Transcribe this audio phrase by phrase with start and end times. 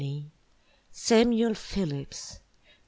[0.89, 2.39] Samuel Phillips.